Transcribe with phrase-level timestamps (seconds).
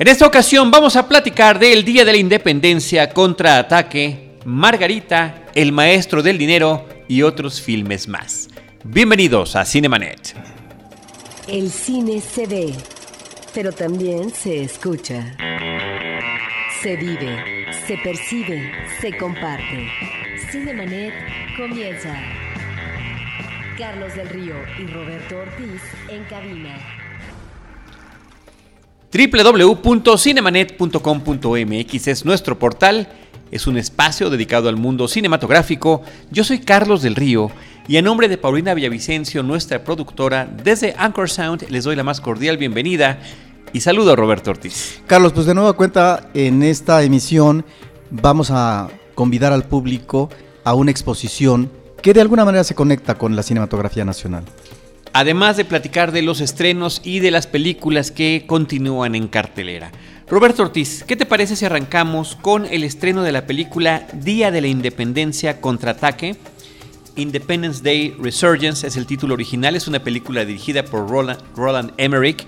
[0.00, 6.22] En esta ocasión vamos a platicar del Día de la Independencia, Contraataque, Margarita, El Maestro
[6.22, 8.48] del Dinero y otros filmes más.
[8.84, 10.36] Bienvenidos a Cinemanet.
[11.48, 12.74] El cine se ve,
[13.52, 15.36] pero también se escucha.
[16.80, 18.70] Se vive, se percibe,
[19.00, 19.88] se comparte.
[20.52, 21.12] Cinemanet
[21.56, 22.16] comienza.
[23.76, 26.97] Carlos del Río y Roberto Ortiz en cabina
[29.10, 33.08] www.cinemanet.com.mx es nuestro portal,
[33.50, 36.02] es un espacio dedicado al mundo cinematográfico.
[36.30, 37.50] Yo soy Carlos del Río
[37.86, 42.20] y a nombre de Paulina Villavicencio, nuestra productora, desde Anchor Sound les doy la más
[42.20, 43.18] cordial bienvenida
[43.72, 45.00] y saludo a Roberto Ortiz.
[45.06, 47.64] Carlos, pues de nueva cuenta en esta emisión
[48.10, 50.28] vamos a convidar al público
[50.64, 54.44] a una exposición que de alguna manera se conecta con la cinematografía nacional
[55.18, 59.90] además de platicar de los estrenos y de las películas que continúan en cartelera.
[60.28, 64.60] Roberto Ortiz, ¿qué te parece si arrancamos con el estreno de la película Día de
[64.60, 66.36] la Independencia Contraataque?
[67.16, 72.46] Independence Day Resurgence es el título original, es una película dirigida por Roland, Emmerich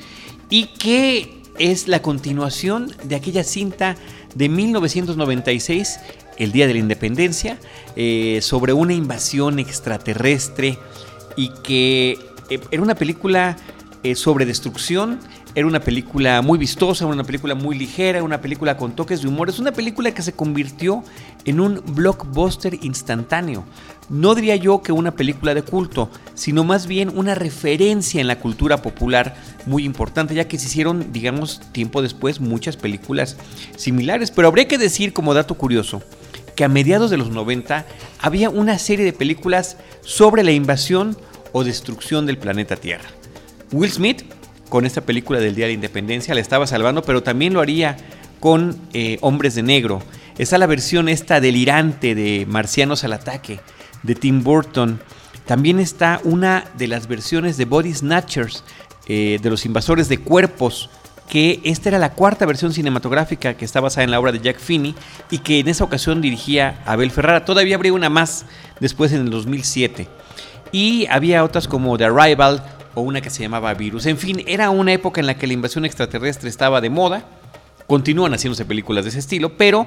[0.48, 3.96] y que es la continuación de aquella cinta
[4.36, 5.98] de 1996,
[6.38, 7.58] el Día de la Independencia,
[7.96, 10.78] eh, sobre una invasión extraterrestre
[11.36, 13.56] y que eh, era una película
[14.02, 15.18] eh, sobre destrucción,
[15.54, 19.48] era una película muy vistosa, una película muy ligera, una película con toques de humor.
[19.48, 21.02] Es una película que se convirtió
[21.44, 23.64] en un blockbuster instantáneo.
[24.08, 28.38] No diría yo que una película de culto, sino más bien una referencia en la
[28.38, 33.36] cultura popular muy importante, ya que se hicieron, digamos, tiempo después muchas películas
[33.76, 34.30] similares.
[34.30, 36.02] Pero habría que decir como dato curioso
[36.56, 37.86] que a mediados de los 90
[38.20, 41.16] había una serie de películas sobre la invasión
[41.52, 43.08] o destrucción del planeta Tierra.
[43.72, 44.22] Will Smith,
[44.68, 47.96] con esta película del Día de la Independencia, la estaba salvando, pero también lo haría
[48.40, 50.02] con eh, Hombres de Negro.
[50.38, 53.60] Está la versión esta delirante de Marcianos al Ataque,
[54.02, 55.00] de Tim Burton.
[55.46, 58.64] También está una de las versiones de Body Snatchers,
[59.06, 60.90] eh, de los invasores de cuerpos,
[61.28, 64.58] que esta era la cuarta versión cinematográfica que está basada en la obra de Jack
[64.58, 64.96] Finney
[65.30, 67.44] y que en esa ocasión dirigía Abel Ferrara.
[67.44, 68.46] Todavía habría una más
[68.80, 70.19] después en el 2007
[70.72, 72.62] y había otras como The Arrival
[72.94, 74.06] o una que se llamaba Virus.
[74.06, 77.24] En fin, era una época en la que la invasión extraterrestre estaba de moda.
[77.86, 79.86] Continúan haciéndose películas de ese estilo, pero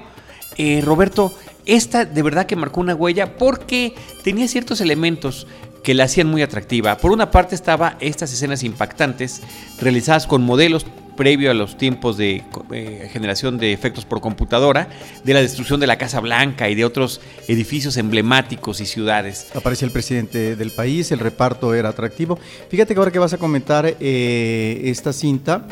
[0.57, 1.33] eh, Roberto,
[1.65, 5.47] esta de verdad que marcó una huella porque tenía ciertos elementos
[5.83, 6.97] que la hacían muy atractiva.
[6.97, 9.41] Por una parte estaba estas escenas impactantes
[9.79, 14.87] realizadas con modelos previo a los tiempos de eh, generación de efectos por computadora,
[15.23, 19.47] de la destrucción de la Casa Blanca y de otros edificios emblemáticos y ciudades.
[19.55, 22.39] Aparece el presidente del país, el reparto era atractivo.
[22.69, 25.67] Fíjate que ahora que vas a comentar eh, esta cinta,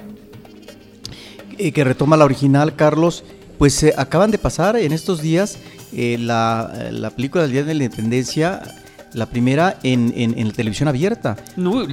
[1.57, 3.23] eh, que retoma la original, Carlos,
[3.57, 5.59] pues acaban de pasar en estos días
[5.93, 8.80] la, la película del Día de la Independencia
[9.13, 11.37] la primera en, en, la televisión abierta.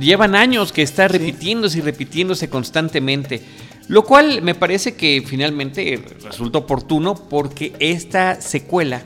[0.01, 3.43] llevan años que está repitiéndose y repitiéndose constantemente.
[3.89, 9.03] Lo cual me parece que finalmente resulta oportuno porque esta secuela,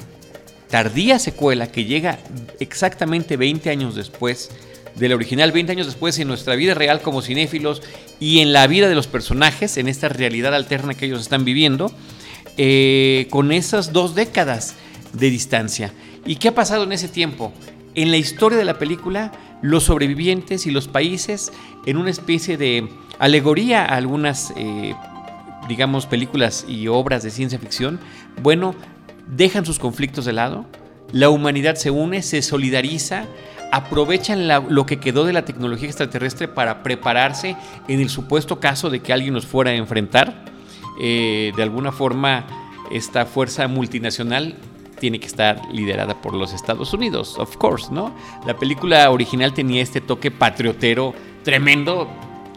[0.69, 2.19] tardía secuela, que llega
[2.59, 4.51] exactamente 20 años después
[4.97, 7.83] de la original, 20 años después en nuestra vida real como cinéfilos
[8.21, 11.93] y en la vida de los personajes, en esta realidad alterna que ellos están viviendo,
[12.57, 14.75] eh, con esas dos décadas
[15.13, 15.93] de distancia.
[16.27, 17.53] ¿Y qué ha pasado en ese tiempo?
[17.95, 21.53] En la historia de la película los sobrevivientes y los países
[21.87, 22.89] en una especie de
[23.19, 24.95] alegoría a algunas, eh,
[25.69, 28.01] digamos, películas y obras de ciencia ficción,
[28.43, 28.75] bueno,
[29.29, 30.67] dejan sus conflictos de lado,
[31.13, 33.27] la humanidad se une, se solidariza,
[33.71, 37.57] aprovechan lo que quedó de la tecnología extraterrestre para prepararse
[37.89, 40.45] en el supuesto caso de que alguien nos fuera a enfrentar.
[41.01, 42.47] Eh, de alguna forma,
[42.91, 44.57] esta fuerza multinacional
[45.03, 48.15] tiene que estar liderada por los Estados Unidos, of course, ¿no?
[48.47, 52.07] La película original tenía este toque patriotero tremendo.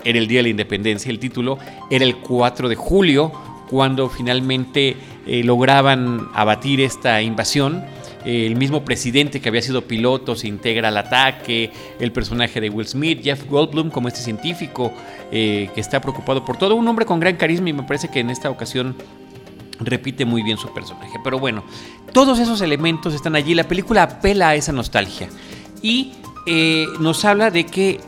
[0.03, 1.57] Era el Día de la Independencia, el título
[1.89, 3.31] era el 4 de julio,
[3.67, 4.95] cuando finalmente
[5.25, 7.83] eh, lograban abatir esta invasión.
[8.25, 12.87] el mismo presidente que había sido piloto se integra al ataque, el personaje de Will
[12.87, 14.93] Smith, Jeff Goldblum como este científico
[15.31, 18.19] eh, que está preocupado por todo, un hombre con gran carisma y me parece que
[18.19, 18.95] en esta ocasión
[19.79, 21.19] repite muy bien su personaje.
[21.23, 21.63] Pero bueno,
[22.13, 23.53] todos esos elementos están allí.
[23.53, 25.29] La película apela a esa nostalgia
[25.81, 26.13] y
[26.45, 27.99] eh, nos habla de que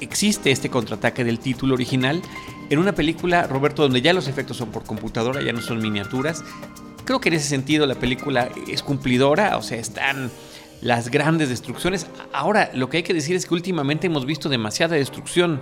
[0.00, 2.20] existe este contraataque del título original
[2.70, 6.42] en una película, Roberto, donde ya los efectos son por computadora, ya no son miniaturas.
[7.04, 10.30] Creo que en ese sentido la película es cumplidora, o sea, están
[10.80, 12.06] las grandes destrucciones.
[12.32, 15.60] Ahora, lo que hay que decir es que últimamente hemos visto demasiada destrucción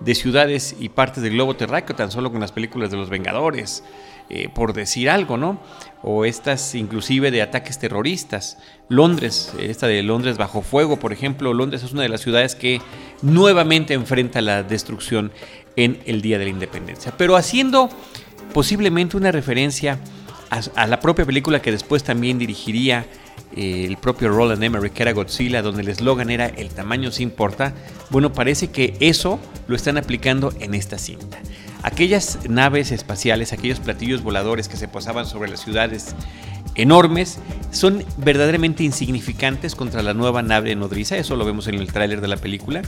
[0.00, 3.84] de ciudades y partes del globo terráqueo, tan solo con las películas de los Vengadores,
[4.28, 5.60] eh, por decir algo, ¿no?
[6.02, 8.58] O estas inclusive de ataques terroristas.
[8.88, 12.80] Londres, esta de Londres bajo fuego, por ejemplo, Londres es una de las ciudades que
[13.22, 15.32] nuevamente enfrenta la destrucción
[15.76, 17.12] en el Día de la Independencia.
[17.16, 17.90] Pero haciendo
[18.52, 19.98] posiblemente una referencia
[20.50, 23.06] a, la propia película que después también dirigiría
[23.56, 27.22] eh, el propio Roland Emmerich, que era Godzilla, donde el eslogan era el tamaño se
[27.22, 27.74] importa,
[28.10, 31.38] bueno, parece que eso lo están aplicando en esta cinta.
[31.82, 36.14] Aquellas naves espaciales, aquellos platillos voladores que se posaban sobre las ciudades
[36.76, 37.38] enormes,
[37.72, 42.28] son verdaderamente insignificantes contra la nueva nave nodriza, eso lo vemos en el tráiler de
[42.28, 42.82] la película,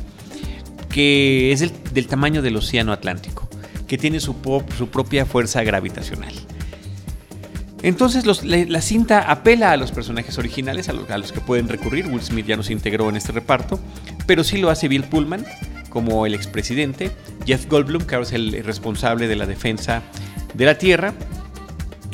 [0.89, 3.49] que es del tamaño del océano Atlántico,
[3.89, 4.37] que tiene su,
[4.77, 6.35] su propia fuerza gravitacional.
[7.83, 12.07] Entonces la, cinta apela a los personajes originales, a, los que pueden recurrir.
[12.07, 13.81] Will Smith ya no se integró en este reparto,
[14.27, 15.45] pero sí lo hace Bill Pullman
[15.89, 17.11] como el expresidente,
[17.45, 20.03] Jeff Goldblum, que ahora es el responsable de la defensa
[20.55, 21.13] de la Tierra.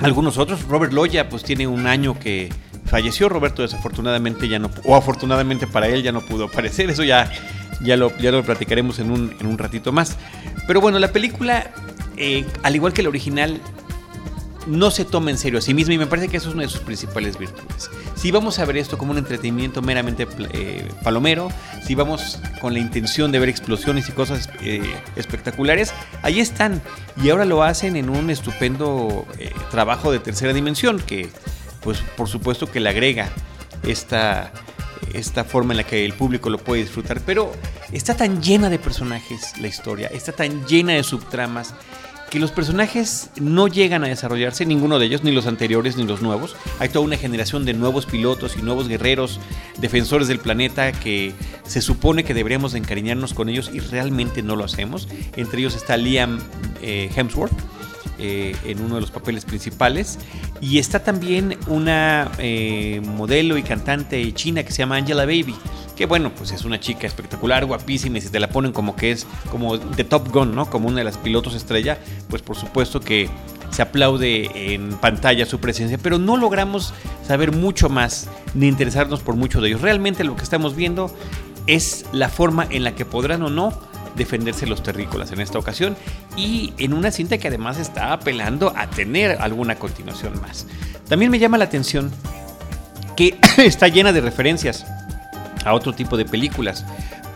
[0.00, 2.48] Algunos otros, Robert Loya, pues tiene un año que
[2.86, 3.28] falleció.
[3.28, 6.90] Roberto desafortunadamente ya no, o afortunadamente para él ya no pudo aparecer.
[6.90, 7.30] Eso ya,
[7.82, 10.16] ya, lo, ya lo platicaremos en un, en un ratito más.
[10.66, 11.70] Pero bueno, la película,
[12.16, 13.60] eh, al igual que la original,
[14.68, 16.64] no se toma en serio a sí misma y me parece que eso es una
[16.64, 17.90] de sus principales virtudes.
[18.14, 21.50] Si vamos a ver esto como un entretenimiento meramente eh, palomero,
[21.84, 24.82] si vamos con la intención de ver explosiones y cosas eh,
[25.16, 25.92] espectaculares,
[26.22, 26.82] ahí están.
[27.22, 31.28] Y ahora lo hacen en un estupendo eh, trabajo de tercera dimensión que,
[31.82, 33.28] pues por supuesto que le agrega
[33.82, 34.52] esta,
[35.14, 37.20] esta forma en la que el público lo puede disfrutar.
[37.24, 37.52] Pero
[37.92, 41.74] está tan llena de personajes la historia, está tan llena de subtramas
[42.30, 46.22] que los personajes no llegan a desarrollarse, ninguno de ellos, ni los anteriores ni los
[46.22, 46.56] nuevos.
[46.78, 49.40] Hay toda una generación de nuevos pilotos y nuevos guerreros,
[49.78, 51.32] defensores del planeta, que
[51.64, 55.08] se supone que deberíamos encariñarnos con ellos y realmente no lo hacemos.
[55.36, 56.38] Entre ellos está Liam
[56.82, 57.52] eh, Hemsworth.
[58.20, 60.18] Eh, en uno de los papeles principales
[60.60, 65.54] y está también una eh, modelo y cantante china que se llama Angela Baby
[65.98, 69.10] que bueno, pues es una chica espectacular, guapísima, y si te la ponen como que
[69.10, 70.70] es como de Top Gun, ¿no?
[70.70, 71.98] Como una de las pilotos estrella,
[72.30, 73.28] pues por supuesto que
[73.70, 76.94] se aplaude en pantalla su presencia, pero no logramos
[77.26, 79.80] saber mucho más ni interesarnos por mucho de ellos.
[79.80, 81.12] Realmente lo que estamos viendo
[81.66, 83.72] es la forma en la que podrán o no
[84.14, 85.96] defenderse los terrícolas en esta ocasión
[86.36, 90.64] y en una cinta que además está apelando a tener alguna continuación más.
[91.08, 92.12] También me llama la atención
[93.16, 94.86] que está llena de referencias
[95.68, 96.84] a otro tipo de películas.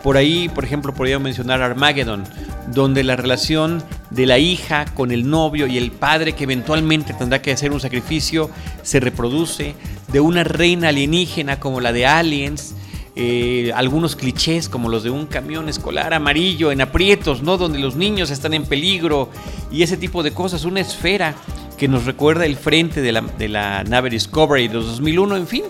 [0.03, 2.25] Por ahí, por ejemplo, podría mencionar Armageddon,
[2.73, 7.41] donde la relación de la hija con el novio y el padre que eventualmente tendrá
[7.41, 8.49] que hacer un sacrificio
[8.81, 9.75] se reproduce,
[10.11, 12.75] de una reina alienígena como la de Aliens,
[13.15, 17.57] eh, algunos clichés como los de un camión escolar amarillo en aprietos, ¿no?
[17.57, 19.29] Donde los niños están en peligro
[19.71, 21.35] y ese tipo de cosas, una esfera
[21.77, 25.63] que nos recuerda el frente de la, de la nave Discovery de 2001, en fin,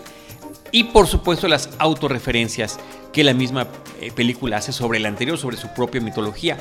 [0.73, 2.79] y por supuesto las autorreferencias
[3.13, 3.67] que la misma
[4.01, 6.57] eh, película hace sobre el anterior, sobre su propia mitología.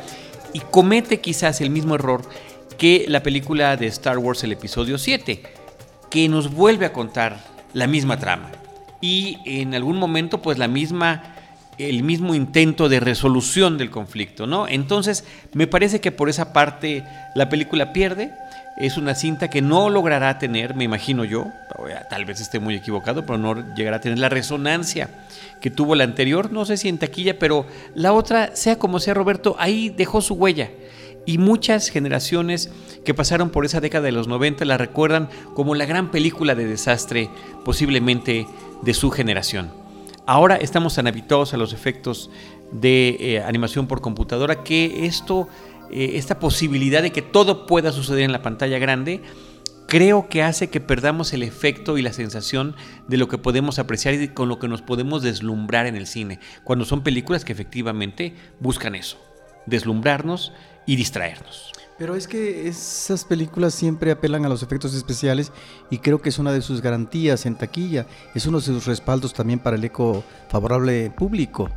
[0.53, 2.23] Y comete quizás el mismo error
[2.77, 5.43] que la película de Star Wars, el episodio 7,
[6.11, 7.43] que nos vuelve a contar
[7.73, 8.53] la misma trama.
[9.01, 11.33] Y en algún momento, pues la misma
[11.79, 14.69] el mismo intento de resolución del conflicto, ¿no?
[14.69, 15.25] Entonces,
[15.55, 17.03] me parece que por esa parte
[17.35, 18.31] la película pierde,
[18.83, 21.47] es una cinta que no logrará tener, me imagino yo,
[22.11, 25.09] tal vez esté muy equivocado, pero no llegará a tener la resonancia
[25.61, 29.15] que tuvo la anterior, no sé si en taquilla, pero la otra, sea como sea
[29.15, 30.69] Roberto, ahí dejó su huella.
[31.25, 32.73] Y muchas generaciones
[33.05, 36.67] que pasaron por esa década de los 90 la recuerdan como la gran película de
[36.67, 37.31] desastre
[37.65, 38.49] posiblemente
[38.83, 39.71] de su generación.
[40.27, 42.31] Ahora estamos tan habituados a los efectos
[42.73, 45.49] de eh, animación por computadora que esto
[45.93, 49.23] eh, esta posibilidad de que todo pueda suceder en la pantalla grande,
[49.87, 52.75] creo que hace que perdamos el efecto y la sensación
[53.09, 56.41] de lo que podemos apreciar y con lo que nos podemos deslumbrar en el cine,
[56.65, 59.19] cuando son películas que efectivamente buscan eso,
[59.67, 60.53] deslumbrarnos
[60.87, 61.73] y distraernos.
[61.99, 65.53] Pero es que esas películas siempre apelan a los efectos especiales
[65.91, 69.35] y creo que es una de sus garantías en taquilla, es uno de sus respaldos
[69.35, 71.69] también para el eco favorable público.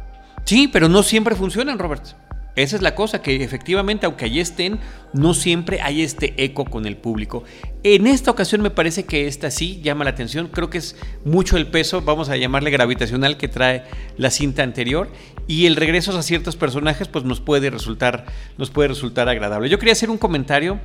[0.46, 2.25] Sí, pero no siempre funcionan, Robert.
[2.56, 4.80] Esa es la cosa, que efectivamente, aunque allí estén,
[5.14, 7.44] no siempre hay este eco con el público.
[7.84, 10.48] En esta ocasión me parece que esta sí llama la atención.
[10.48, 10.96] Creo que es
[11.26, 13.84] mucho el peso, vamos a llamarle gravitacional, que trae
[14.18, 15.10] la cinta anterior.
[15.48, 18.26] Y el regreso a ciertos personajes, pues nos puede resultar,
[18.58, 19.70] nos puede resultar agradable.
[19.70, 20.80] Yo quería hacer un comentario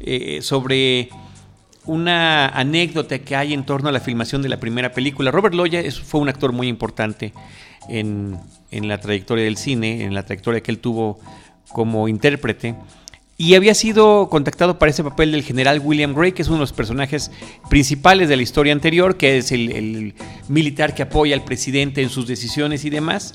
[0.00, 1.08] eh, sobre
[1.84, 5.30] una anécdota que hay en torno a la filmación de la primera película.
[5.30, 7.32] Robert Loya fue un actor muy importante
[7.88, 8.38] en,
[8.70, 11.18] la trayectoria del cine, en la trayectoria que él tuvo
[11.72, 12.74] como intérprete
[13.42, 16.62] y había sido contactado para ese papel del general William Gray, que es uno de
[16.62, 17.32] los personajes
[17.68, 20.14] principales de la historia anterior, que es el,
[20.48, 23.34] militar que apoya al presidente en sus decisiones y demás.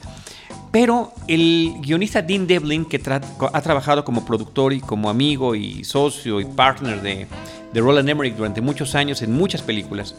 [0.80, 6.40] Pero el guionista Dean Devlin, que ha trabajado como productor y como amigo y socio
[6.40, 7.26] y partner de,
[7.74, 10.14] de Roland Emmerich durante muchos años en muchas películas,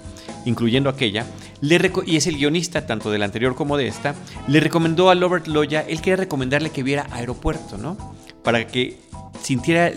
[0.46, 1.24] incluyendo aquella,
[1.60, 4.16] le y es el guionista tanto de la anterior como de esta,
[4.48, 7.96] le recomendó a Robert Loya, él quería recomendarle que viera Aeropuerto, ¿no?
[8.42, 8.98] Para que
[9.42, 9.90] sintiera,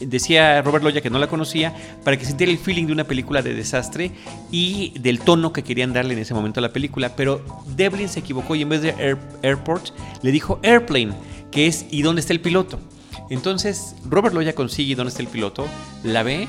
[0.00, 3.42] decía Robert Loya que no la conocía, para que sintiera el feeling de una película
[3.42, 4.12] de desastre
[4.50, 7.14] y del tono que querían darle en ese momento a la película.
[7.16, 7.42] Pero
[7.76, 9.90] Devlin se equivocó y en vez de Airport
[10.22, 11.12] le dijo Airplane,
[11.50, 12.78] que es ¿y dónde está el piloto?
[13.30, 15.66] Entonces Robert Loya consigue dónde está el piloto,
[16.02, 16.48] la ve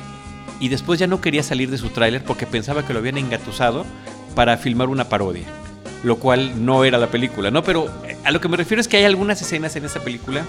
[0.60, 3.86] y después ya no quería salir de su tráiler porque pensaba que lo habían engatusado
[4.36, 5.46] para filmar una parodia
[6.04, 7.64] lo cual no era la película, ¿no?
[7.64, 10.44] Pero eh, a lo que me refiero es que hay algunas escenas en esa película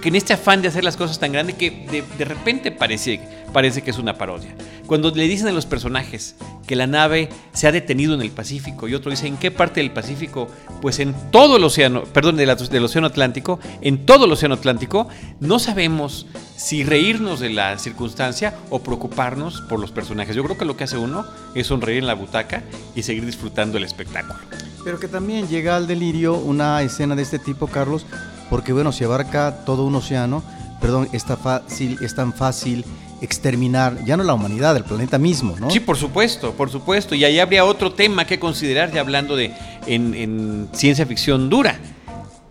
[0.00, 3.20] que en este afán de hacer las cosas tan grandes que de, repente parece,
[3.52, 4.54] parece que es una parodia.
[4.86, 6.34] Cuando le dicen a los personajes
[6.66, 9.80] que la nave se ha detenido en el Pacífico y otro dice en qué parte
[9.80, 10.48] del Pacífico,
[10.80, 15.08] pues en todo el océano, perdón, del Océano Atlántico, en todo el Océano Atlántico,
[15.40, 16.26] no sabemos
[16.56, 20.34] si reírnos de la circunstancia o preocuparnos por los personajes.
[20.34, 22.62] Yo creo que lo que hace uno es sonreír en la butaca
[22.94, 24.38] y seguir disfrutando el espectáculo.
[24.84, 28.06] Pero que también llega al delirio una escena de este tipo, Carlos,
[28.50, 30.42] porque bueno, si abarca todo un océano,
[30.80, 32.84] perdón, es, fácil, es tan fácil
[33.20, 35.70] exterminar ya no la humanidad, el planeta mismo, ¿no?
[35.70, 37.14] Sí, por supuesto, por supuesto.
[37.14, 39.52] Y ahí habría otro tema que considerar ya hablando de
[39.86, 41.78] en, ciencia ficción dura.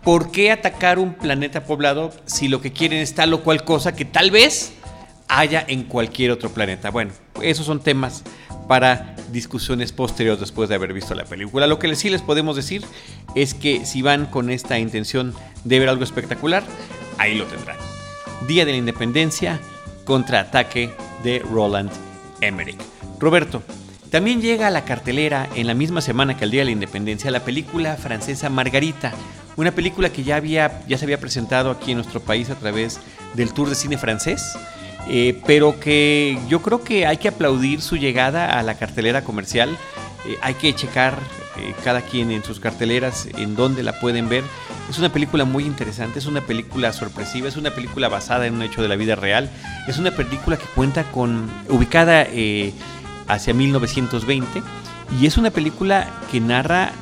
[0.02, 3.94] ¿Por qué atacar un planeta poblado si lo que quieren es tal o cual cosa
[3.94, 4.72] que tal vez
[5.28, 6.90] haya en cualquier otro planeta?
[6.90, 7.12] Bueno,
[7.42, 8.22] esos son temas
[8.68, 11.66] para discusiones posteriores después de haber visto la película.
[11.66, 12.84] Lo que sí les podemos decir
[13.34, 15.34] es que si van con esta intención
[15.64, 16.62] de ver algo espectacular,
[17.16, 17.76] ahí lo tendrán.
[18.46, 19.58] Día de la Independencia,
[20.04, 20.90] contraataque
[21.24, 21.90] de Roland
[22.40, 22.78] Emmerich.
[23.18, 23.62] Roberto,
[24.10, 27.30] también llega a la cartelera en la misma semana que el Día de la Independencia
[27.30, 29.12] la película francesa Margarita,
[29.56, 33.00] una película que ya, había, ya se había presentado aquí en nuestro país a través
[33.34, 34.56] del Tour de Cine Francés
[35.06, 39.70] eh, pero que yo creo que hay que aplaudir su llegada a la cartelera comercial.
[40.26, 41.14] Eh, hay que checar
[41.56, 44.44] eh, cada quien en sus carteleras en dónde la pueden ver.
[44.90, 48.62] Es una película muy interesante, es una película sorpresiva, es una película basada en un
[48.62, 49.50] hecho de la vida real.
[49.86, 52.26] Es una película que cuenta con, ubicada
[53.28, 54.62] hacia 1920,
[55.20, 56.92] y es una película que narra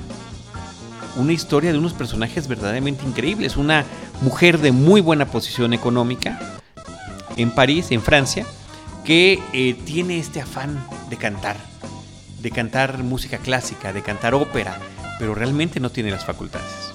[1.16, 3.56] una historia de unos personajes verdaderamente increíbles.
[3.56, 3.84] Una
[4.20, 6.55] mujer de muy buena posición económica,
[7.36, 8.46] en París, en Francia,
[9.04, 11.56] que eh, tiene este afán de cantar,
[12.42, 14.78] de cantar música clásica, de cantar ópera,
[15.18, 16.92] pero realmente no tiene las facultades.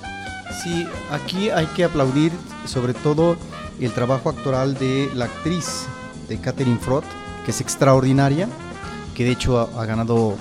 [0.64, 2.32] Sí, aquí hay que aplaudir
[2.66, 3.38] sobre todo
[3.80, 5.86] el trabajo actoral de la actriz
[6.28, 7.06] de Catherine Frott,
[7.46, 8.48] que es extraordinaria,
[9.16, 10.36] que de hecho ha, ha ganado,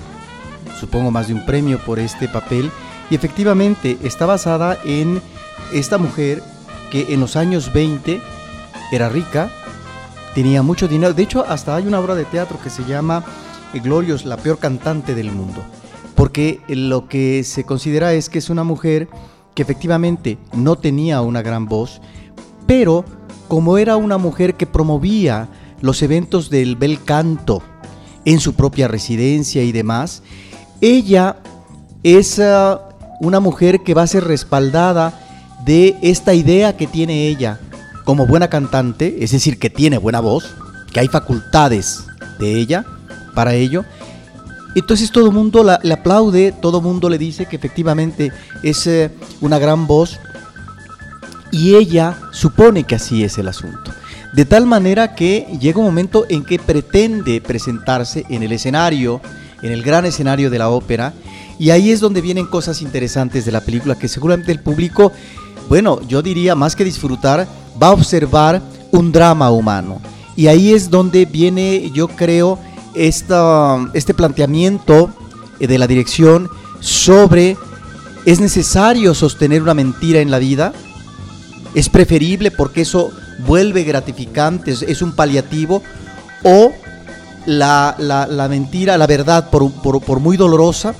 [0.79, 2.69] supongo, más de un premio por este papel.
[3.09, 5.21] Y efectivamente está basada en
[5.73, 6.43] esta mujer
[6.91, 8.21] que en los años 20
[8.91, 9.49] era rica,
[10.33, 11.13] tenía mucho dinero.
[11.13, 13.23] De hecho, hasta hay una obra de teatro que se llama
[13.73, 15.63] Glorious, la peor cantante del mundo.
[16.15, 19.09] Porque lo que se considera es que es una mujer
[19.55, 22.01] que efectivamente no tenía una gran voz,
[22.67, 23.05] pero
[23.47, 25.49] como era una mujer que promovía
[25.81, 27.61] los eventos del bel canto
[28.23, 30.23] en su propia residencia y demás,
[30.79, 31.37] ella
[32.03, 35.19] es ah, una mujer que va a ser respaldada
[35.65, 37.59] de esta idea que tiene ella
[38.03, 40.55] como buena cantante, es decir, que tiene buena voz,
[40.91, 42.05] que hay facultades
[42.39, 42.85] de ella
[43.33, 43.85] para ello.
[44.75, 48.31] Entonces todo el mundo le aplaude, todo el mundo le dice que efectivamente
[48.63, 50.19] es eh, una gran voz
[51.51, 53.91] y ella supone que así es el asunto.
[54.33, 59.19] De tal manera que llega un momento en que pretende presentarse en el escenario,
[59.61, 61.13] en el gran escenario de la ópera,
[61.59, 65.11] y ahí es donde vienen cosas interesantes de la película que seguramente el público,
[65.67, 67.45] bueno, yo diría más que disfrutar,
[67.81, 68.61] va a observar
[68.91, 70.01] un drama humano.
[70.35, 72.59] Y ahí es donde viene, yo creo,
[72.93, 75.09] esta, este planteamiento
[75.59, 77.57] eh, de la dirección sobre
[78.25, 80.73] es necesario sostener una mentira en la vida,
[81.73, 83.11] es preferible porque eso
[83.47, 85.81] vuelve gratificante, es, un paliativo,
[86.43, 86.71] o
[87.45, 90.93] la, mentira, la verdad, por, por muy dolorosa,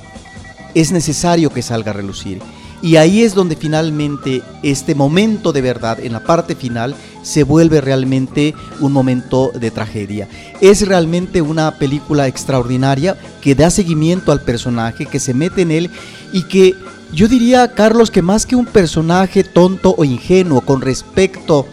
[0.74, 2.40] es necesario que salga a relucir.
[2.82, 7.80] Y ahí es donde finalmente este momento de verdad, en la parte final, se vuelve
[7.80, 10.28] realmente un momento de tragedia.
[10.60, 15.90] Es realmente una película extraordinaria que da seguimiento al personaje, que se mete en él
[16.32, 16.74] y que
[17.12, 21.66] yo diría, Carlos, que más que un personaje tonto o ingenuo con respecto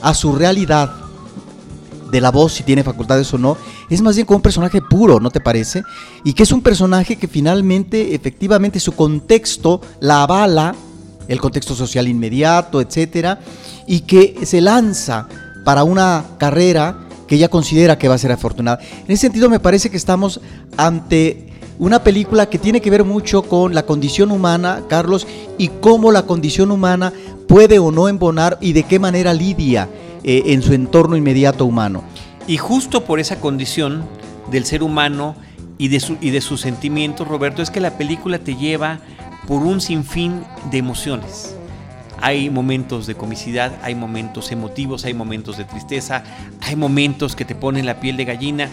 [0.00, 0.97] a su realidad
[2.10, 3.56] de la voz, si tiene facultades o no,
[3.90, 5.82] es más bien como un personaje puro, ¿no te parece?
[6.24, 10.74] Y que es un personaje que finalmente, efectivamente, su contexto la avala,
[11.28, 13.40] el contexto social inmediato, etcétera,
[13.86, 15.28] y que se lanza
[15.64, 18.80] para una carrera que ella considera que va a ser afortunada.
[19.04, 20.40] En ese sentido, me parece que estamos
[20.76, 21.48] ante
[21.78, 25.26] una película que tiene que ver mucho con la condición humana, Carlos,
[25.58, 27.12] y cómo la condición humana
[27.46, 29.88] puede o no embonar y de qué manera lidia
[30.24, 32.02] eh, en su entorno inmediato humano.
[32.46, 34.04] Y justo por esa condición
[34.50, 35.36] del ser humano
[35.76, 39.00] y de, su, y de sus sentimientos, Roberto, es que la película te lleva
[39.46, 41.54] por un sinfín de emociones.
[42.20, 46.24] Hay momentos de comicidad, hay momentos emotivos, hay momentos de tristeza,
[46.60, 48.68] hay momentos que te ponen la piel de gallina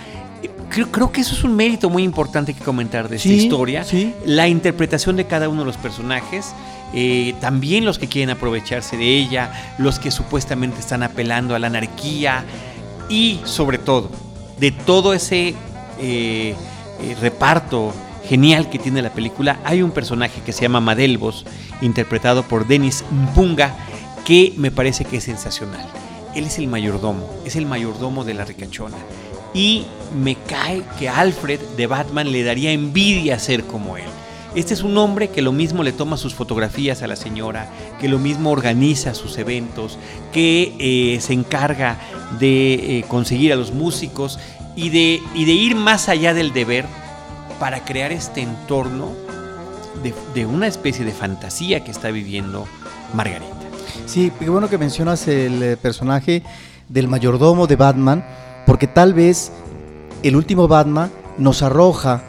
[0.69, 3.85] creo, que eso es un mérito muy importante que comentar de esta historia.
[4.25, 6.53] La interpretación de cada uno de los personajes.
[6.93, 11.67] Eh, también los que quieren aprovecharse de ella, los que supuestamente están apelando a la
[11.67, 12.45] anarquía
[13.09, 14.09] y sobre todo
[14.59, 15.55] de todo ese eh,
[15.99, 16.55] eh,
[17.19, 17.93] reparto
[18.23, 21.45] genial que tiene la película, hay un personaje que se llama Madelbos,
[21.81, 23.75] interpretado por Denis Mpunga,
[24.23, 25.85] que me parece que es sensacional.
[26.33, 28.97] Él es el mayordomo, es el mayordomo de la ricachona
[29.55, 29.85] y
[30.21, 34.03] me cae que Alfred de Batman le daría envidia ser como él.
[34.53, 37.69] Este es un hombre que lo mismo le toma sus fotografías a la señora,
[37.99, 39.97] que lo mismo organiza sus eventos,
[40.31, 41.97] que eh, se encarga
[42.39, 44.39] de eh, conseguir a los músicos
[44.75, 46.85] y de, ir más allá del deber
[47.59, 49.13] para crear este entorno
[50.03, 52.67] de, de una especie de fantasía que está viviendo
[53.13, 53.53] Margarita.
[54.05, 56.43] Sí, qué bueno que mencionas el eh, personaje
[56.89, 58.25] del mayordomo de Batman
[58.65, 59.51] porque tal vez
[60.23, 62.23] el último Batman nos arroja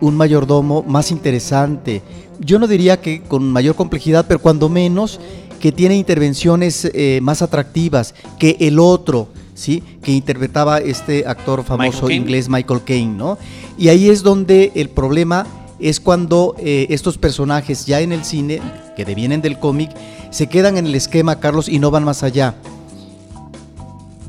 [0.00, 2.02] un mayordomo más interesante.
[2.40, 5.18] Yo no diría que con mayor complejidad, pero cuando menos
[5.60, 9.82] que tiene intervenciones eh, más atractivas que el otro, ¿sí?
[10.02, 13.38] Que interpretaba este actor famoso inglés Michael Caine, ¿no?
[13.76, 15.46] Y ahí es donde el problema
[15.80, 18.60] es cuando eh, estos personajes ya en el cine,
[18.96, 19.90] que devienen del cómic,
[20.30, 22.54] se quedan en el esquema, Carlos, y no van más allá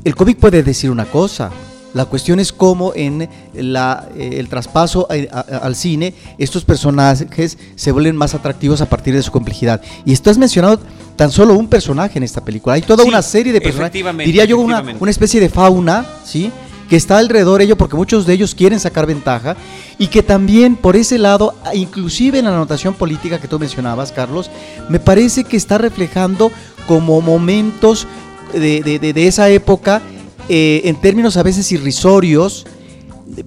[0.04, 1.50] el cómic puede decir una cosa.
[1.92, 8.14] La cuestión es cómo en la, eh, el traspaso al cine estos personajes se vuelven
[8.14, 9.80] más atractivos a partir de su complejidad.
[10.04, 10.80] Y estás mencionando
[11.16, 12.76] tan solo un personaje en esta película.
[12.76, 14.02] Hay toda una serie de personajes.
[14.24, 16.52] Diría yo una, una especie de fauna, ¿sí?
[16.90, 19.56] que está alrededor de ellos porque muchos de ellos quieren sacar ventaja
[19.96, 24.50] y que también por ese lado, inclusive en la anotación política que tú mencionabas, Carlos,
[24.88, 26.50] me parece que está reflejando
[26.88, 28.08] como momentos
[28.52, 30.02] de, esa época
[30.48, 32.66] eh, en términos a veces irrisorios,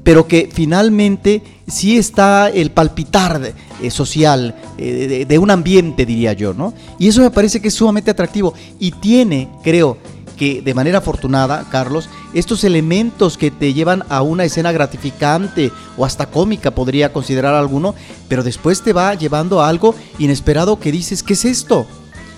[0.03, 6.53] pero que finalmente sí está el palpitar eh, social, eh, de, un ambiente, diría yo,
[6.53, 6.73] ¿no?
[6.99, 9.97] Y eso me parece que es sumamente atractivo y tiene, creo,
[10.37, 16.05] que de manera afortunada, Carlos, estos elementos que te llevan a una escena gratificante o
[16.05, 17.93] hasta cómica, podría considerar alguno,
[18.27, 21.85] pero después te va llevando a algo inesperado que dices, ¿qué es esto?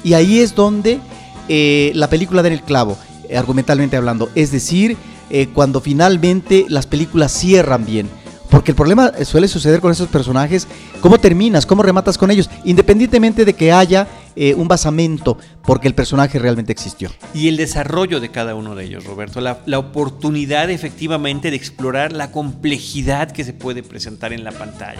[0.03, 0.99] Y ahí es donde
[1.49, 2.97] eh, la película da el clavo,
[3.29, 4.29] eh, argumentalmente hablando.
[4.35, 4.97] Es decir,
[5.29, 8.09] eh, cuando finalmente las películas cierran bien.
[8.49, 10.67] Porque el problema suele suceder con esos personajes,
[11.01, 14.07] cómo terminas, cómo rematas con ellos, independientemente de que haya
[14.55, 17.09] un basamento, porque el personaje realmente existió.
[17.33, 22.11] Y el desarrollo de cada uno de ellos, Roberto, la, la, oportunidad efectivamente de explorar
[22.11, 24.99] la complejidad que se puede presentar en la pantalla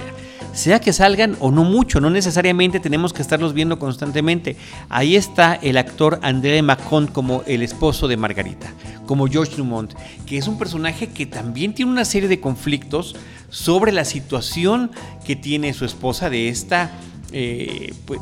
[0.55, 4.55] sea que salgan o no mucho, no necesariamente tenemos que estarlos viendo constantemente.
[4.89, 8.73] Ahí está el actor André Macon como el esposo de Margarita,
[9.05, 9.93] como George Dumont,
[10.25, 13.15] que es un personaje que también tiene una serie de conflictos
[13.49, 14.91] sobre la situación
[15.25, 16.91] que tiene su esposa de esta
[17.31, 18.21] eh, pues,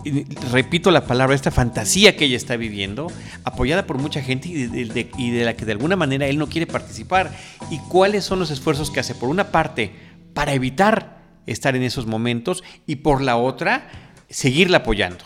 [0.52, 3.12] repito la palabra, esta fantasía que ella está viviendo,
[3.44, 7.32] apoyada por mucha gente y de, la que de alguna manera él no quiere participar.
[7.70, 9.14] ¿Y cuáles son los esfuerzos que hace?
[9.14, 9.92] Por una parte,
[10.34, 13.90] para evitar estar en esos momentos y por la otra,
[14.30, 15.24] seguirla apoyando.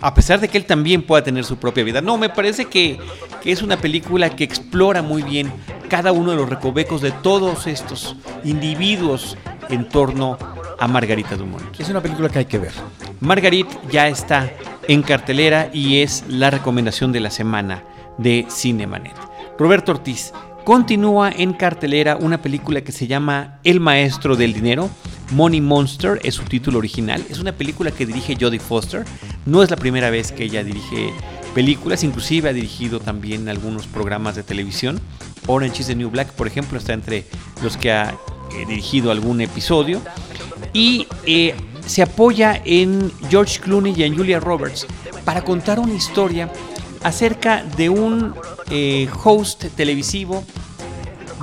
[0.00, 2.00] A pesar de que él también pueda tener su propia vida.
[2.00, 2.98] No, me parece que,
[3.44, 5.52] es una película que explora muy bien
[5.88, 9.36] cada uno de los recovecos de todos estos individuos
[9.68, 10.38] en torno
[10.78, 11.78] a Margarita Dumont.
[11.78, 12.72] Es una película que hay que ver.
[13.20, 14.50] Margarit ya está
[14.88, 17.84] en cartelera y es la recomendación de la semana
[18.18, 19.14] de Cinemanet.
[19.58, 20.32] Roberto Ortiz,
[20.64, 24.90] continúa en cartelera una película que se llama El Maestro del Dinero,
[25.32, 27.24] Money Monster es su título original.
[27.30, 29.04] Es una película que dirige Jodie Foster.
[29.46, 31.12] No es la primera vez que ella dirige
[31.54, 35.00] películas, inclusive ha dirigido también algunos programas de televisión.
[35.46, 37.26] Orange is the New Black, por ejemplo, está entre
[37.62, 40.00] los que ha eh, dirigido algún episodio.
[40.72, 41.54] Y eh,
[41.86, 44.86] se apoya en George Clooney y en Julia Roberts
[45.24, 46.50] para contar una historia
[47.04, 48.34] acerca de un
[48.70, 50.44] eh, host televisivo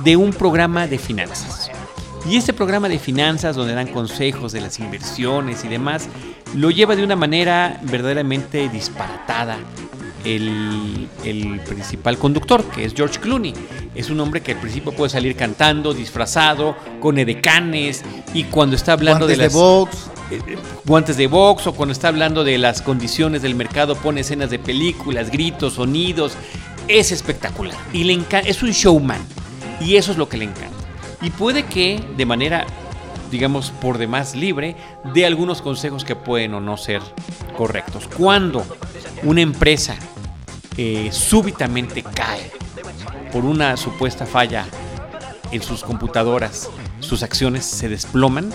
[0.04, 1.70] de un programa de finanzas.
[2.28, 6.08] Y este programa de finanzas, donde dan consejos de las inversiones y demás,
[6.54, 9.58] lo lleva de una manera verdaderamente disparatada
[10.24, 13.54] el, el, principal conductor, que es George Clooney.
[13.94, 18.02] Es un hombre que al principio puede salir cantando, disfrazado, con edecanes,
[18.34, 19.52] y cuando está hablando Guantes de las...
[19.52, 19.96] box.
[20.30, 24.20] eh, eh, guantes de box o cuando está hablando de las condiciones del mercado pone
[24.20, 26.32] escenas de películas, gritos, sonidos.
[26.88, 27.76] Es espectacular.
[27.92, 29.20] Y le encanta, es un showman.
[29.80, 30.76] Y eso es lo que le encanta.
[31.22, 32.66] Y puede que de manera,
[33.30, 34.76] digamos, por demás libre,
[35.14, 37.00] dé algunos consejos que pueden o no ser
[37.56, 38.08] correctos.
[38.16, 38.64] Cuando
[39.22, 39.96] una empresa
[40.76, 42.50] eh, súbitamente cae
[43.32, 44.66] por una supuesta falla
[45.52, 48.50] en sus computadoras, sus acciones se desploman,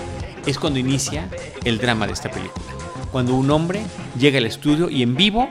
[0.45, 1.29] es cuando inicia
[1.63, 2.65] el drama de esta película.
[3.11, 3.81] Cuando un hombre
[4.17, 5.49] llega al estudio y en vivo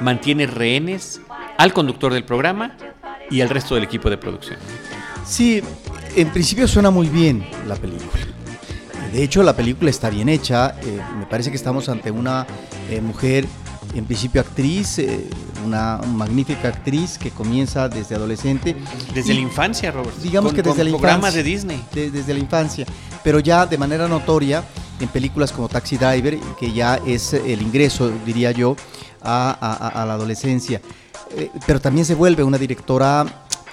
[0.00, 1.20] mantiene rehenes
[1.58, 2.76] al conductor del programa
[3.30, 4.58] y al resto del equipo de producción.
[5.24, 5.62] Sí,
[6.16, 8.31] en principio suena muy bien la película.
[9.12, 10.74] De hecho, la película está bien hecha.
[10.82, 12.46] eh, me parece que estamos ante una
[12.90, 13.46] eh, mujer,
[13.94, 15.28] en principio actriz, eh,
[15.66, 18.74] una magnífica actriz que comienza desde adolescente.
[19.14, 20.16] Desde Y- la infancia, Robert.
[20.18, 21.42] Digamos Con- que desde con la programas infancia.
[21.42, 21.84] de Disney.
[21.92, 22.86] de- desde la infancia,
[23.22, 24.64] pero ya de manera notoria
[24.98, 28.76] en películas como Taxi Driver, que ya es el ingreso, diría yo,
[29.20, 30.80] a, a- a- a la adolescencia.
[31.66, 33.24] Pero también se vuelve una directora,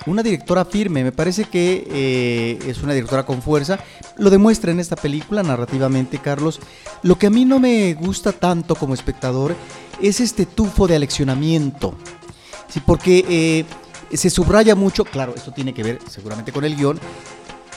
[0.06, 1.04] una directora firme.
[1.04, 3.80] Me parece que eh, es una directora con fuerza.
[4.18, 6.60] Lo demuestra en esta película narrativamente, Carlos.
[7.04, 9.56] Lo que a mí no me gusta tanto como espectador
[10.02, 11.96] es este tufo de aleccionamiento.
[12.68, 13.66] Sí, porque eh,
[14.16, 17.00] se subraya mucho, claro, esto tiene que ver seguramente con el guion,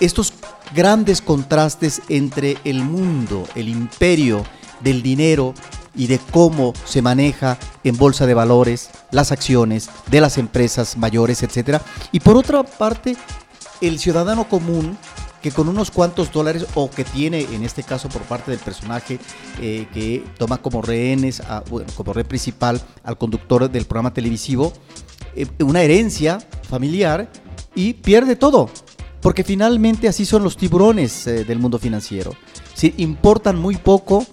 [0.01, 0.35] estos
[0.75, 4.45] grandes contrastes entre el mundo, el imperio
[4.81, 5.55] del dinero
[5.95, 11.43] y de cómo se maneja en bolsa de valores las acciones de las empresas mayores,
[11.43, 13.17] etcétera, y por otra parte
[13.81, 14.97] el ciudadano común
[15.43, 19.19] que con unos cuantos dólares o que tiene en este caso por parte del personaje
[19.61, 24.73] eh, que toma como rehenes, a- bueno, como rehén principal al conductor del programa televisivo,
[25.35, 26.39] eh, una herencia
[26.71, 27.29] familiar
[27.75, 28.71] y pierde todo.
[29.21, 32.33] Porque finalmente así son los tiburones eh, del mundo financiero.
[32.75, 34.25] Sí, importan muy poco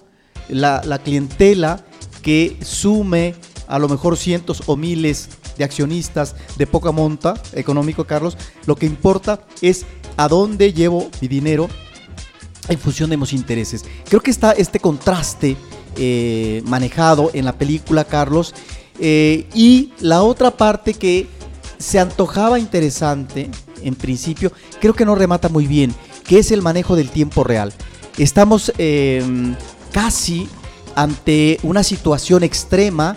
[0.50, 1.84] la, la clientela
[2.22, 3.34] que sume
[3.66, 8.36] a lo mejor cientos o miles de accionistas de poca monta económico, Carlos.
[8.66, 9.86] Lo que importa es
[10.16, 11.68] a dónde llevo mi dinero
[12.68, 13.84] en función de mis intereses.
[14.08, 15.56] Creo que está este contraste
[15.96, 18.54] eh, manejado en la película, Carlos.
[18.98, 21.26] eh, y la otra parte que
[21.78, 23.50] se antojaba interesante,
[23.82, 27.72] en principio, creo que no remata muy bien, que es el manejo del tiempo real.
[28.18, 29.22] Estamos eh,
[29.92, 30.48] casi
[30.94, 33.16] ante una situación extrema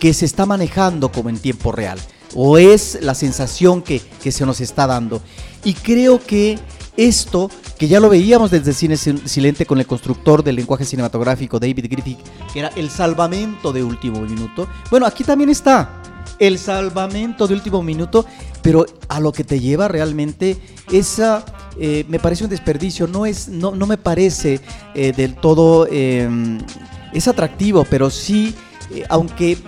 [0.00, 1.98] que se está manejando como en tiempo real.
[2.34, 5.22] O es la sensación que, que se nos está dando.
[5.62, 6.58] Y creo que
[6.96, 11.58] esto, que ya lo veíamos desde Cine Sil- Silente con el constructor del lenguaje cinematográfico,
[11.60, 12.18] David Griffith,
[12.52, 14.66] que era el salvamento de último minuto.
[14.90, 16.02] Bueno, aquí también está
[16.38, 18.26] el salvamento de último minuto,
[18.62, 20.56] pero a lo que te lleva realmente
[20.92, 21.44] esa,
[21.78, 24.60] eh, me parece un desperdicio, no, es, no, no me parece
[24.94, 26.28] eh, del todo, eh,
[27.12, 28.54] es atractivo, pero sí,
[28.92, 29.58] eh, aunque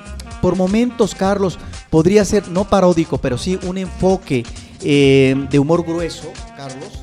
[0.42, 1.58] por momentos, Carlos,
[1.90, 4.44] podría ser no paródico, pero sí un enfoque
[4.82, 7.02] eh, de humor grueso, Carlos,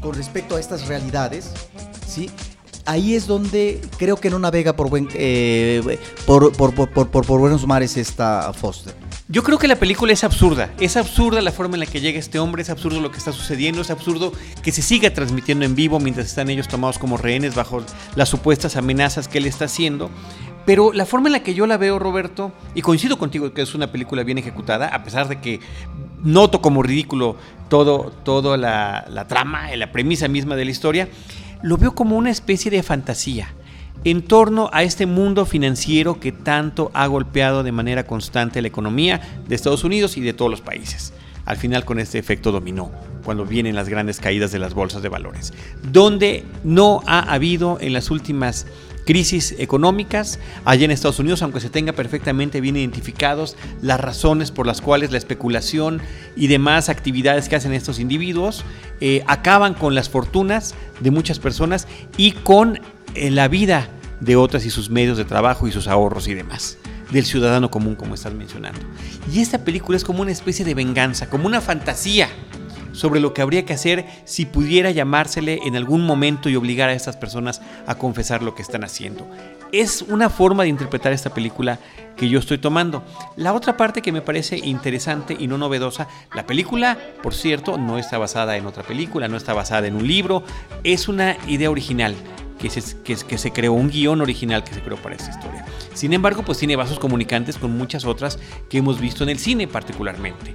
[0.00, 1.50] con respecto a estas realidades,
[2.06, 2.30] ¿sí?
[2.84, 8.94] Ahí es donde creo que no navega por, buen, eh, por, buenos mares esta Foster.
[9.28, 10.70] Yo creo que la película es absurda.
[10.80, 13.32] Es absurda la forma en la que llega este hombre, es absurdo lo que está
[13.32, 17.54] sucediendo, es absurdo que se siga transmitiendo en vivo mientras están ellos tomados como rehenes
[17.54, 17.84] bajo
[18.16, 20.10] las supuestas amenazas que él está haciendo.
[20.66, 23.74] Pero la forma en la que yo la veo, Roberto, y coincido contigo que es
[23.74, 25.60] una película bien ejecutada, a pesar de que
[26.22, 27.36] noto como ridículo
[27.68, 31.08] todo, la, la trama, la premisa misma de la historia,
[31.62, 33.48] lo veo como una especie de fantasía
[34.04, 39.20] en torno a este mundo financiero que tanto ha golpeado de manera constante la economía
[39.46, 41.12] de Estados Unidos y de todos los países.
[41.44, 42.90] Al final con este efecto dominó,
[43.24, 45.52] cuando vienen las grandes caídas de las bolsas de valores,
[45.90, 48.66] donde no ha habido en las últimas
[49.04, 54.66] crisis económicas allá en Estados Unidos, aunque se tenga perfectamente bien identificados las razones por
[54.66, 56.00] las cuales la especulación
[56.36, 58.64] y demás actividades que hacen estos individuos
[59.00, 62.80] eh, acaban con las fortunas de muchas personas y con
[63.14, 63.88] eh, la vida
[64.20, 66.78] de otras y sus medios de trabajo y sus ahorros y demás
[67.10, 68.80] del ciudadano común como estás mencionando.
[69.32, 72.28] Y esta película es como una especie de venganza, como una fantasía
[72.92, 76.94] sobre lo que habría que hacer si pudiera llamársele en algún momento y obligar a
[76.94, 79.28] estas personas a confesar lo que están haciendo.
[79.72, 81.78] es una forma de interpretar esta película
[82.16, 83.02] que yo estoy tomando.
[83.36, 87.98] La otra parte que me parece interesante y no novedosa, la película, por cierto, no
[87.98, 90.44] está basada en otra película, no está basada en un libro,
[90.84, 92.14] es una idea original.
[92.58, 95.64] Que se, que, se creó un guion original que se creó para esta historia.
[95.94, 99.66] Sin embargo, pues tiene vasos comunicantes con muchas otras que hemos visto en el cine
[99.66, 100.54] particularmente.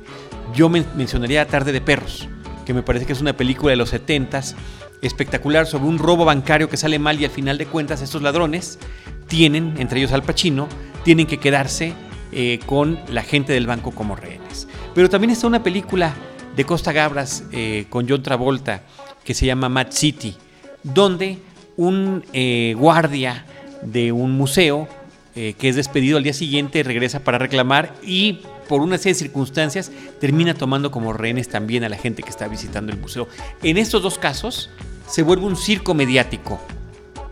[0.53, 2.27] Yo mencionaría Tarde de Perros,
[2.65, 4.55] que me parece que es una película de los 70s
[5.01, 8.79] espectacular sobre un robo bancario que sale mal y al final de cuentas estos ladrones
[9.27, 10.67] tienen, entre ellos Al Pacino,
[11.03, 11.93] tienen que quedarse
[12.31, 14.67] eh, con la gente del banco como rehenes.
[14.95, 16.13] Pero también está una película
[16.55, 18.81] de Costa Gabras eh, con John Travolta
[19.23, 20.35] que se llama Mad City,
[20.83, 21.37] donde
[21.75, 23.45] un eh, guardia
[23.81, 24.87] de un museo
[25.35, 29.91] que es despedido al día siguiente regresa para reclamar y por una serie de circunstancias
[30.19, 33.27] termina tomando como rehenes también a la gente que está visitando el museo.
[33.63, 34.69] En estos dos casos
[35.07, 36.59] se vuelve un circo mediático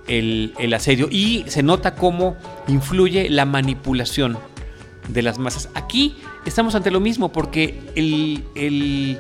[0.07, 2.35] el, asedio y se nota cómo
[2.67, 4.37] influye la manipulación
[5.07, 5.69] de las masas.
[5.73, 9.19] Aquí estamos ante lo mismo porque el,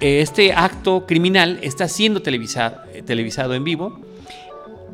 [0.00, 4.00] este acto criminal está siendo televisado, televisado en vivo,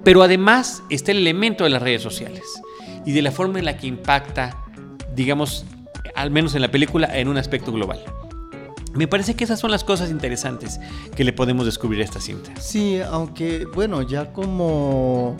[0.04, 2.42] pero además está el elemento de las redes sociales
[3.04, 4.64] y de la forma en la que impacta,
[5.14, 5.64] digamos,
[6.16, 8.02] al menos en la película, en un aspecto global.
[8.94, 10.80] Me parece que esas son las cosas interesantes
[11.14, 12.50] que le podemos descubrir a esta cinta.
[12.58, 15.36] Sí, aunque bueno, ya como,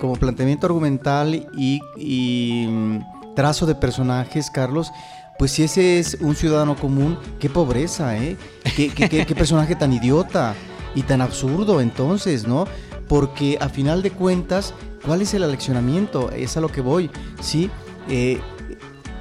[0.00, 4.92] como planteamiento argumental y, mm, trazo de personajes, Carlos,
[5.38, 8.36] pues si ese es un ciudadano común, qué pobreza, ¿eh?
[8.76, 10.54] Qué, qué, personaje tan idiota
[10.94, 12.66] y tan absurdo entonces, ¿no?
[13.08, 16.30] Porque a final de cuentas, ¿cuál es el aleccionamiento?
[16.30, 17.70] Es a lo que voy, ¿sí?
[18.08, 18.40] Eh,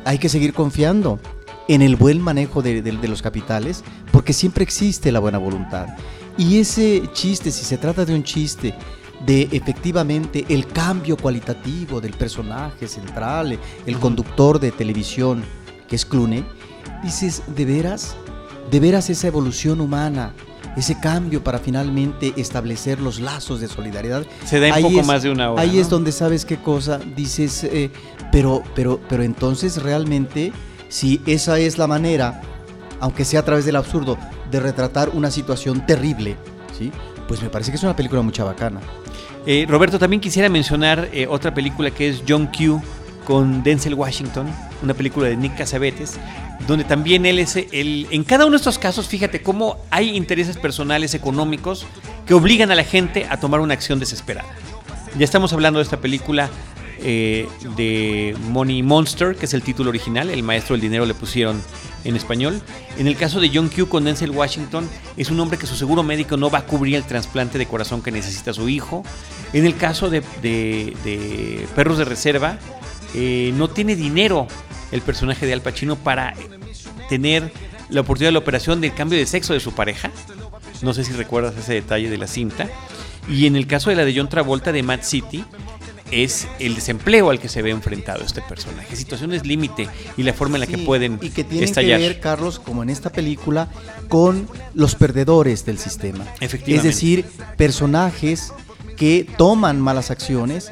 [0.07, 1.19] hay que seguir confiando
[1.67, 5.87] en el buen manejo de, los capitales, porque siempre existe la buena voluntad.
[6.37, 8.73] Y ese chiste, si se trata de un chiste,
[9.25, 15.43] de efectivamente el cambio cualitativo del personaje central, el conductor de televisión,
[15.89, 16.45] que es Clooney,
[17.03, 18.15] dices, ¿de veras?
[18.71, 20.33] ¿De veras esa evolución humana?
[20.77, 24.25] Ese cambio para finalmente establecer los lazos de solidaridad.
[24.45, 25.61] Se da un poco más de una hora.
[25.61, 27.91] Ahí es donde sabes qué cosa, dices, eh,
[28.31, 30.53] pero, pero, pero entonces realmente,
[30.89, 32.41] si esa es la manera,
[32.99, 34.17] aunque sea a través del absurdo,
[34.51, 36.37] de retratar una situación terrible,
[36.77, 36.91] ¿sí?
[37.27, 38.79] pues me parece que es una película muy bacana.
[39.45, 42.81] Eh, Roberto, también quisiera mencionar eh, otra película que es John Q
[43.25, 44.47] con Denzel Washington,
[44.81, 46.17] una película de Nick Casavetes,
[46.67, 48.07] donde también él es el...
[48.09, 51.85] En cada uno de estos casos, fíjate cómo hay intereses personales, económicos,
[52.25, 54.49] que obligan a la gente a tomar una acción desesperada.
[55.17, 56.49] Ya estamos hablando de esta película
[56.99, 61.61] eh, de Money Monster, que es el título original, el maestro del dinero le pusieron
[62.03, 62.61] en español.
[62.97, 66.03] En el caso de John Q con Denzel Washington, es un hombre que su seguro
[66.03, 69.03] médico no va a cubrir el trasplante de corazón que necesita su hijo.
[69.53, 70.21] En el caso de,
[71.75, 72.59] Perros de Reserva,
[73.13, 74.47] eh, no tiene dinero
[74.91, 76.33] el personaje de Al Pacino para
[77.09, 77.51] tener
[77.89, 80.11] la oportunidad de la operación del cambio de sexo de su pareja.
[80.81, 82.67] No sé si recuerdas ese detalle de la cinta.
[83.29, 85.43] Y en el caso de la de John Travolta de Mad City,
[86.11, 90.55] es el desempleo al que se ve enfrentado este personaje, situaciones límite y la forma
[90.57, 93.69] en la que pueden y que tienen que ver, Carlos, como en esta película,
[94.07, 96.25] con los perdedores del sistema.
[96.39, 97.25] Es decir,
[97.57, 98.53] personajes
[98.95, 100.71] que toman malas acciones,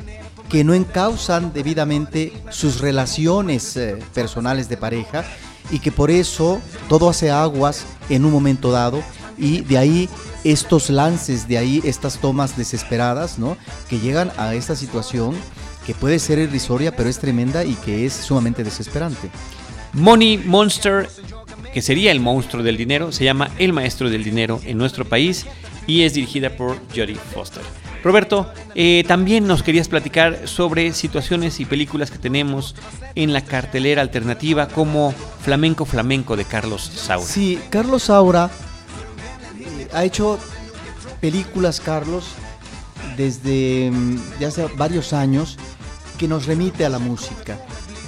[0.49, 5.25] que no encausan debidamente sus relaciones eh, personales de pareja
[5.71, 9.03] y que por eso todo hace aguas en un momento dado
[9.37, 10.09] y de ahí
[10.43, 13.57] estos lances, de ahí estas tomas desesperadas, ¿no?
[13.89, 15.35] Que llegan a esta situación
[15.85, 19.29] que puede ser irrisoria, pero es tremenda y que es sumamente desesperante.
[19.93, 21.09] Money Monster,
[21.73, 25.45] que sería el monstruo del dinero, se llama El Maestro del Dinero en nuestro país
[25.87, 27.63] y es dirigida por Jodie Foster.
[28.03, 32.75] Roberto, eh, también nos querías platicar sobre situaciones y películas que tenemos
[33.15, 37.25] en la cartelera alternativa como Flamenco Flamenco de Carlos Saura.
[37.25, 38.51] Sí, Carlos Saura
[39.95, 40.37] ha hecho
[41.21, 42.25] películas, Carlos,
[43.17, 45.57] desde mm, ya hace varios años,
[46.17, 47.57] que nos remite a la música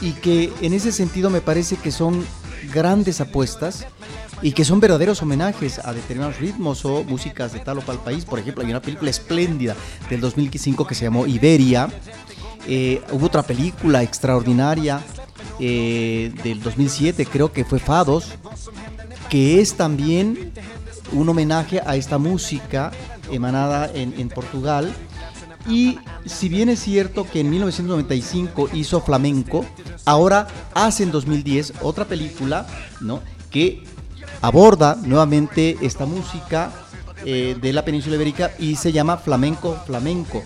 [0.02, 2.26] y que en ese sentido me parece que son
[2.74, 3.86] grandes apuestas
[4.42, 8.24] y que son verdaderos homenajes a determinados ritmos o músicas de tal o cual país.
[8.24, 9.76] Por ejemplo, hay una película espléndida
[10.10, 11.90] del 2005 que se llamó Iberia.
[12.68, 15.02] Eh, hubo otra película extraordinaria
[15.60, 18.34] eh, del 2007, creo que fue Fados,
[19.30, 20.54] que es también
[21.12, 22.92] un homenaje a esta música
[23.32, 24.94] emanada en, Portugal.
[25.68, 29.66] Y si bien es cierto que en 1995 hizo flamenco,
[30.06, 32.66] ahora hace en 2010 otra película
[33.02, 33.22] ¿no?
[33.50, 33.84] que
[34.42, 36.72] aborda nuevamente esta música
[37.26, 40.44] eh, de la península ibérica y se llama Flamenco Flamenco.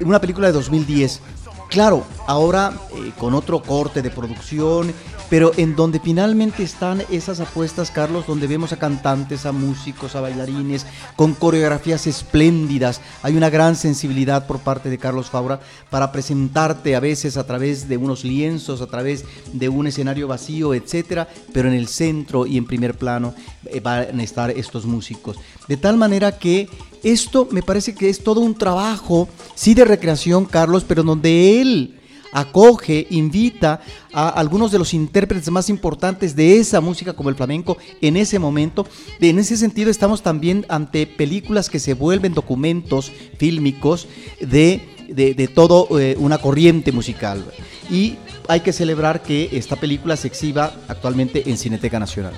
[0.00, 1.22] Una película de 2010
[1.68, 4.92] Claro, ahora eh, con otro corte de producción,
[5.28, 10.20] pero en donde finalmente están esas apuestas, Carlos, donde vemos a cantantes, a músicos, a
[10.20, 10.86] bailarines,
[11.16, 13.00] con coreografías espléndidas.
[13.22, 15.60] Hay una gran sensibilidad por parte de Carlos Faura
[15.90, 20.74] para presentarte a veces a través de unos lienzos, a través de un escenario vacío,
[20.74, 23.34] etcétera, pero en el centro y en primer plano
[23.66, 25.36] eh, van a estar estos músicos.
[25.68, 26.68] De tal manera que
[27.02, 31.95] esto me parece que es todo un trabajo, sí de recreación, Carlos, pero donde él
[32.36, 33.80] acoge, invita
[34.12, 38.38] a algunos de los intérpretes más importantes de esa música como el flamenco en ese
[38.38, 38.86] momento.
[39.20, 44.06] En ese sentido estamos también ante películas que se vuelven documentos fílmicos
[44.38, 47.42] de, de, todo eh, una corriente musical.
[47.90, 48.16] Y
[48.48, 52.34] hay que celebrar que esta película se exhiba actualmente en Cineteca Nacional.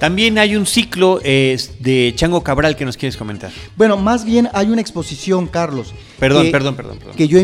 [0.00, 3.52] También hay un ciclo eh, de Chango Cabral que nos quieres comentar.
[3.76, 5.92] Bueno, más bien hay una exposición, Carlos.
[6.18, 7.16] Perdón, perdón, perdón, perdón.
[7.16, 7.38] Que yo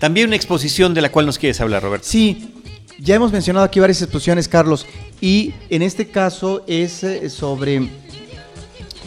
[0.00, 2.08] también una exposición de la cual nos quieres hablar, Roberto.
[2.08, 2.54] Sí,
[2.98, 4.86] ya hemos mencionado aquí varias exposiciones, Carlos,
[5.20, 7.88] y en este caso es eh, sobre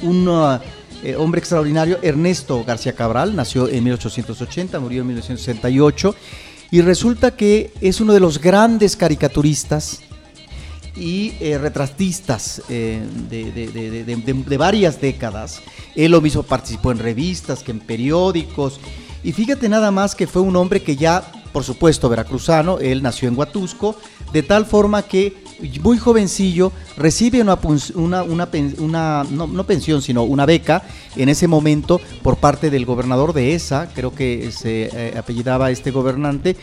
[0.04, 0.60] un uh,
[1.04, 6.16] eh, hombre extraordinario, Ernesto García Cabral, nació en 1880, murió en 1968,
[6.70, 10.02] y resulta que es uno de los grandes caricaturistas
[10.96, 15.62] y eh, retratistas de, varias décadas.
[15.96, 18.80] Él lo mismo participó en revistas que en periódicos
[19.24, 23.28] y fíjate nada más que fue un hombre que ya, por supuesto, veracruzano, él nació
[23.28, 23.96] en Huatusco,
[24.32, 25.44] de tal forma que
[25.82, 27.58] muy jovencillo recibe una,
[27.96, 30.84] una, no, pensión, sino una beca
[31.16, 35.92] en ese momento por parte del gobernador de ESA, creo que se eh, apellidaba este
[35.92, 36.58] gobernante,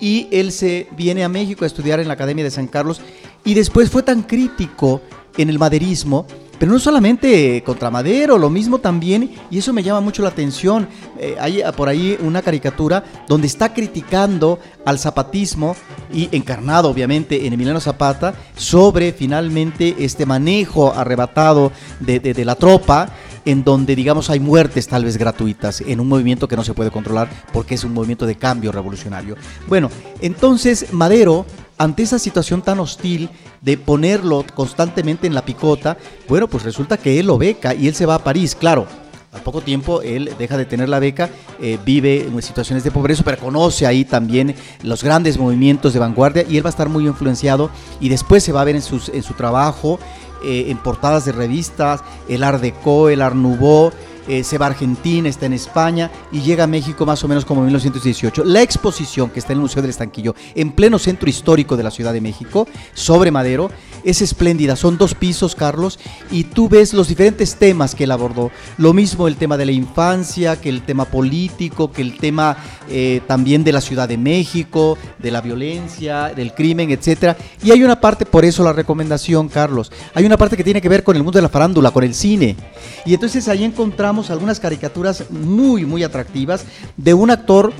[0.00, 3.00] y él se viene a México a estudiar en la Academia de San Carlos
[3.44, 5.00] y después fue tan crítico
[5.36, 6.26] en el maderismo
[6.62, 10.86] pero no solamente contra Madero, lo mismo también, y eso me llama mucho la atención,
[11.18, 15.74] eh, hay ah, por ahí una caricatura donde está criticando al zapatismo
[16.14, 23.08] y encarnado obviamente en Emiliano Zapata sobre finalmente este manejo arrebatado de, la tropa
[23.44, 26.92] en donde digamos hay muertes tal vez gratuitas en un movimiento que no se puede
[26.92, 29.34] controlar porque es un movimiento de cambio revolucionario.
[29.66, 31.44] Bueno, entonces Madero
[31.82, 33.28] ante esa situación tan hostil
[33.60, 37.94] de ponerlo constantemente en la picota, bueno, pues resulta que él lo beca y él
[37.96, 38.86] se va a París, claro.
[39.32, 43.24] Al poco tiempo él deja de tener la beca, eh, vive en situaciones de pobreza,
[43.24, 47.06] pero conoce ahí también los grandes movimientos de vanguardia y él va a estar muy
[47.06, 49.98] influenciado y después se va a ver en, su trabajo,
[50.44, 53.90] eh, en portadas de revistas, el Art Deco, el Art Nouveau,
[54.28, 57.44] eh, se va a Argentina, está en España y llega a México más o menos
[57.44, 58.44] como en 1918.
[58.44, 61.90] La exposición que está en el Museo del Estanquillo, en pleno centro histórico de la
[61.90, 63.70] Ciudad de México, sobre Madero,
[64.04, 64.76] es espléndida.
[64.76, 65.98] Son dos pisos, Carlos,
[66.30, 68.50] y tú ves los diferentes temas que él abordó.
[68.78, 72.56] Lo mismo el tema de la infancia, que el tema político, que el tema
[72.88, 77.36] eh, también de la Ciudad de México, de la violencia, del crimen, etcétera.
[77.62, 80.88] Y hay una parte, por eso la recomendación, Carlos, hay una parte que tiene que
[80.88, 82.56] ver con el mundo de la farándula, con el cine.
[83.04, 86.64] Y entonces ahí encontramos algunas caricaturas muy, muy atractivas
[86.96, 87.72] de un actor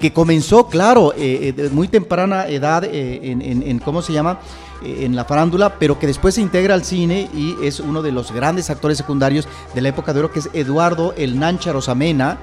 [0.00, 4.38] que comenzó, claro, eh, eh, muy temprana edad en, ¿cómo se llama?
[4.84, 8.30] en la farándula, pero que después se integra al cine y es uno de los
[8.30, 12.38] grandes actores secundarios de la época de oro, que es Eduardo el Nancha Rosamena.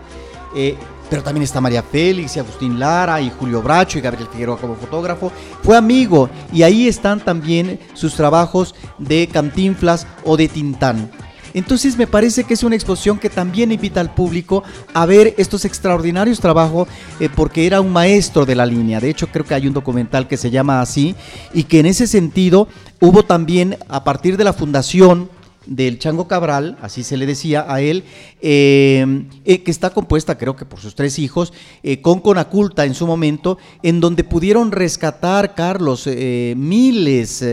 [0.55, 0.75] Eh,
[1.09, 4.75] pero también está María Félix y Agustín Lara y Julio Bracho y Gabriel Figueroa como
[4.75, 5.31] fotógrafo.
[5.61, 11.11] Fue amigo y ahí están también sus trabajos de Cantinflas o de Tintán.
[11.55, 14.63] Entonces me parece que es una exposición que también invita al público
[14.93, 16.89] a ver estos extraordinarios trabajos
[17.21, 18.99] eh, porque era un maestro de la línea.
[18.99, 21.15] De hecho creo que hay un documental que se llama así
[21.53, 22.67] y que en ese sentido
[22.99, 25.29] hubo también a partir de la fundación
[25.65, 28.03] del Chango Cabral, así se le decía a él,
[28.41, 32.93] eh, eh, que está compuesta creo que por sus tres hijos, eh, con Conaculta en
[32.93, 37.43] su momento, en donde pudieron rescatar, Carlos, miles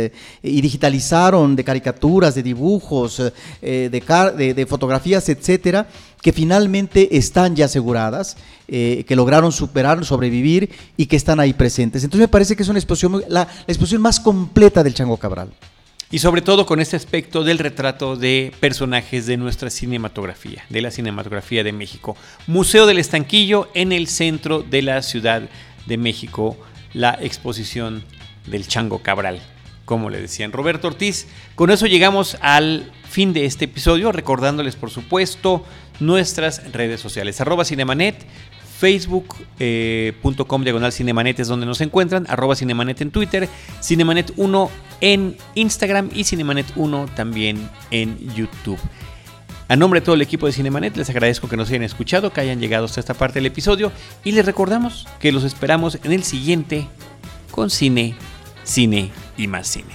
[0.42, 3.22] y digitalizaron de caricaturas, de dibujos,
[3.60, 5.86] de, fotografías, etcétera,
[6.20, 12.04] que finalmente están ya aseguradas, que lograron superar, sobrevivir y que están ahí presentes.
[12.04, 15.52] Entonces me parece que es una exposición, la exposición más completa del Chango Cabral.
[16.12, 20.90] Y sobre todo con este aspecto del retrato de personajes de nuestra cinematografía, de la
[20.90, 22.18] cinematografía de México.
[22.46, 25.48] Museo del Estanquillo en el centro de la Ciudad
[25.86, 26.58] de México,
[26.92, 28.04] la exposición
[28.46, 29.40] del Chango Cabral,
[29.86, 31.28] como le decían Roberto Ortiz.
[31.54, 35.64] Con eso llegamos al fin de este episodio, recordándoles por supuesto
[35.98, 38.26] nuestras redes sociales, arroba cinemanet,
[38.82, 43.48] facebook.com eh, diagonal cinemanet es donde nos encuentran, arroba cinemanet en Twitter,
[43.80, 44.70] cinemanet1
[45.00, 48.80] en Instagram y cinemanet1 también en YouTube.
[49.68, 52.40] A nombre de todo el equipo de Cinemanet, les agradezco que nos hayan escuchado, que
[52.40, 53.92] hayan llegado hasta esta parte del episodio
[54.24, 56.88] y les recordamos que los esperamos en el siguiente
[57.52, 58.16] con cine,
[58.64, 59.94] cine y más cine.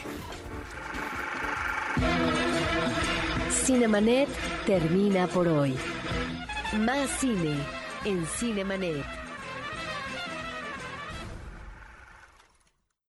[3.66, 4.30] Cinemanet
[4.66, 5.76] termina por hoy.
[6.80, 7.77] Más cine
[8.08, 9.27] en Cinemanet.